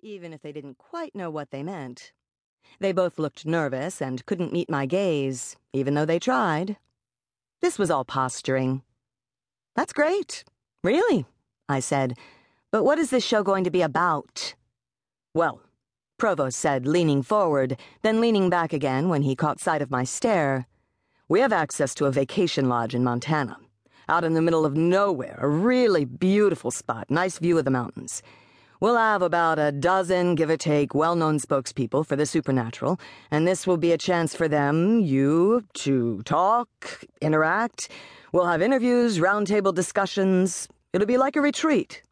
[0.00, 2.12] even if they didn't quite know what they meant.
[2.80, 6.76] They both looked nervous and couldn't meet my gaze, even though they tried.
[7.60, 8.82] This was all posturing.
[9.74, 10.44] That's great.
[10.82, 11.26] Really,
[11.68, 12.14] I said.
[12.70, 14.54] But what is this show going to be about?
[15.34, 15.60] Well,
[16.18, 20.66] Provost said, leaning forward, then leaning back again when he caught sight of my stare.
[21.28, 23.58] We have access to a vacation lodge in Montana.
[24.08, 28.22] Out in the middle of nowhere, a really beautiful spot, nice view of the mountains.
[28.80, 33.46] We'll have about a dozen, give or take, well known spokespeople for the supernatural, and
[33.46, 37.88] this will be a chance for them, you, to talk, interact.
[38.32, 40.68] We'll have interviews, roundtable discussions.
[40.92, 42.02] It'll be like a retreat.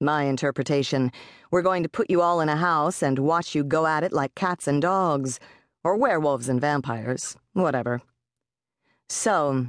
[0.00, 1.12] My interpretation
[1.50, 4.12] we're going to put you all in a house and watch you go at it
[4.12, 5.40] like cats and dogs,
[5.82, 8.00] or werewolves and vampires, whatever.
[9.08, 9.66] So,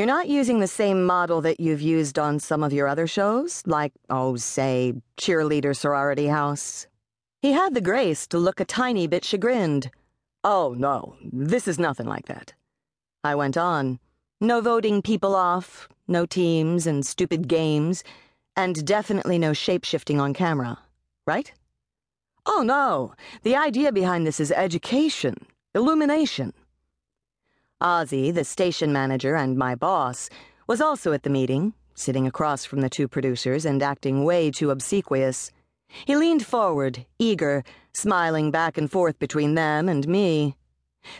[0.00, 3.62] you're not using the same model that you've used on some of your other shows,
[3.66, 6.86] like, oh, say, Cheerleader Sorority House?
[7.42, 9.90] He had the grace to look a tiny bit chagrined.
[10.42, 12.54] Oh, no, this is nothing like that.
[13.24, 13.98] I went on.
[14.40, 18.02] No voting people off, no teams and stupid games,
[18.56, 20.78] and definitely no shapeshifting on camera,
[21.26, 21.52] right?
[22.46, 23.12] Oh, no.
[23.42, 25.36] The idea behind this is education,
[25.74, 26.54] illumination.
[27.80, 30.28] Ozzy, the station manager and my boss,
[30.66, 34.70] was also at the meeting, sitting across from the two producers and acting way too
[34.70, 35.50] obsequious.
[35.88, 37.64] He leaned forward, eager,
[37.94, 40.56] smiling back and forth between them and me.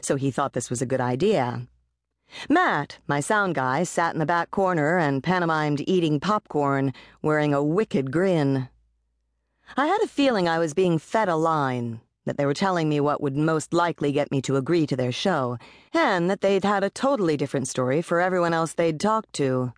[0.03, 1.67] So he thought this was a good idea.
[2.49, 7.65] Matt, my sound guy, sat in the back corner and pantomimed eating popcorn, wearing a
[7.65, 8.69] wicked grin.
[9.77, 13.01] I had a feeling I was being fed a line, that they were telling me
[13.01, 15.59] what would most likely get me to agree to their show,
[15.93, 19.73] and that they'd had a totally different story for everyone else they'd talked to.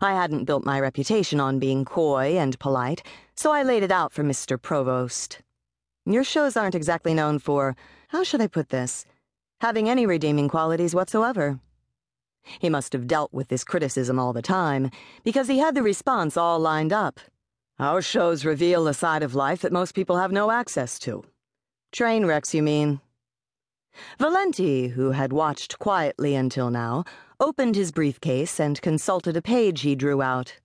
[0.00, 3.02] I hadn't built my reputation on being coy and polite,
[3.34, 4.60] so I laid it out for Mr.
[4.60, 5.40] Provost.
[6.06, 7.76] Your shows aren't exactly known for,
[8.08, 9.04] how should I put this,
[9.60, 11.60] having any redeeming qualities whatsoever.
[12.58, 14.90] He must have dealt with this criticism all the time,
[15.24, 17.20] because he had the response all lined up.
[17.78, 21.24] Our shows reveal a side of life that most people have no access to.
[21.92, 23.00] Train wrecks, you mean?
[24.18, 27.04] Valenti, who had watched quietly until now,
[27.40, 30.60] opened his briefcase and consulted a page he drew out.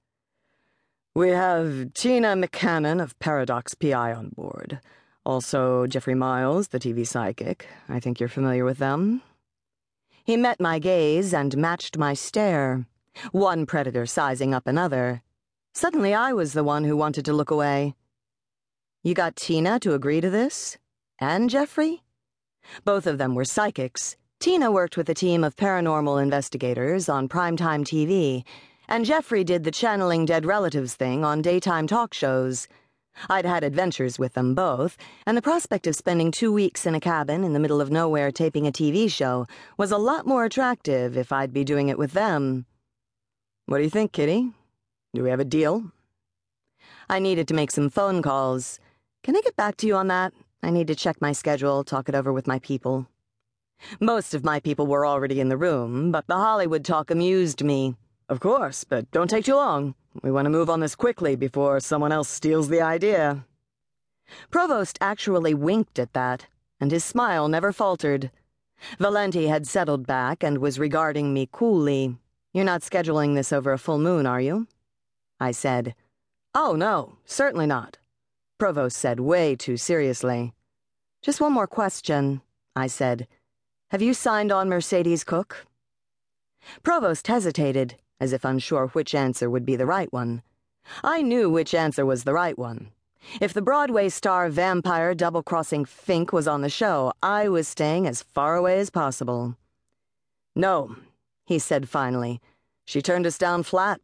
[1.15, 4.79] We have Tina McCannon of Paradox PI on board.
[5.25, 7.67] Also, Jeffrey Miles, the TV psychic.
[7.89, 9.21] I think you're familiar with them.
[10.23, 12.85] He met my gaze and matched my stare,
[13.31, 15.23] one predator sizing up another.
[15.73, 17.95] Suddenly, I was the one who wanted to look away.
[19.03, 20.77] You got Tina to agree to this?
[21.19, 22.03] And Jeffrey?
[22.83, 24.15] Both of them were psychics.
[24.39, 28.43] Tina worked with a team of paranormal investigators on primetime TV,
[28.87, 32.67] and Jeffrey did the channeling dead relatives thing on daytime talk shows.
[33.29, 36.99] I'd had adventures with them both, and the prospect of spending two weeks in a
[36.99, 39.47] cabin in the middle of nowhere taping a TV show
[39.77, 42.65] was a lot more attractive if I'd be doing it with them.
[43.67, 44.51] What do you think, Kitty?
[45.13, 45.91] Do we have a deal?
[47.09, 48.79] I needed to make some phone calls.
[49.23, 50.33] Can I get back to you on that?
[50.65, 53.05] I need to check my schedule, talk it over with my people.
[53.99, 57.93] Most of my people were already in the room, but the Hollywood talk amused me.
[58.29, 59.93] Of course, but don't take too long.
[60.23, 63.45] We want to move on this quickly before someone else steals the idea.
[64.49, 66.47] Provost actually winked at that,
[66.79, 68.31] and his smile never faltered.
[68.97, 72.17] Valenti had settled back and was regarding me coolly.
[72.53, 74.65] You're not scheduling this over a full moon, are you?
[75.39, 75.93] I said.
[76.55, 77.99] Oh, no, certainly not.
[78.57, 80.54] Provost said way too seriously.
[81.25, 82.43] Just one more question,
[82.75, 83.27] I said.
[83.89, 85.65] Have you signed on Mercedes Cook?
[86.83, 90.43] Provost hesitated, as if unsure which answer would be the right one.
[91.03, 92.91] I knew which answer was the right one.
[93.41, 98.05] If the Broadway star vampire double crossing Fink was on the show, I was staying
[98.05, 99.57] as far away as possible.
[100.55, 100.95] No,
[101.43, 102.39] he said finally.
[102.85, 103.99] She turned us down flat.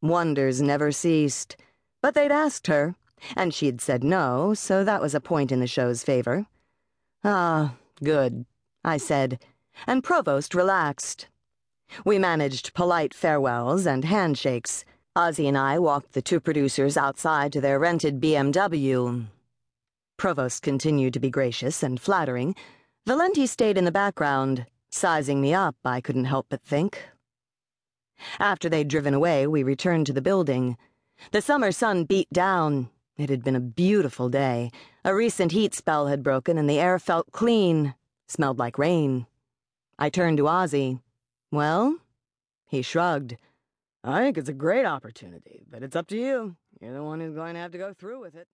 [0.00, 1.58] Wonders never ceased.
[2.00, 2.96] But they'd asked her,
[3.36, 6.46] and she'd said no, so that was a point in the show's favor.
[7.24, 8.46] Ah, good,
[8.84, 9.38] I said,
[9.86, 11.28] and Provost relaxed.
[12.04, 14.84] We managed polite farewells and handshakes.
[15.16, 19.26] Ozzy and I walked the two producers outside to their rented BMW.
[20.16, 22.54] Provost continued to be gracious and flattering.
[23.06, 27.04] Valenti stayed in the background, sizing me up, I couldn't help but think.
[28.38, 30.76] After they'd driven away, we returned to the building.
[31.32, 34.70] The summer sun beat down, it had been a beautiful day.
[35.04, 37.94] A recent heat spell had broken, and the air felt clean,
[38.26, 39.26] smelled like rain.
[39.98, 41.00] I turned to Ozzy.
[41.50, 41.98] Well?
[42.66, 43.36] He shrugged.
[44.02, 46.56] I think it's a great opportunity, but it's up to you.
[46.80, 48.48] You're the one who's going to have to go through with it.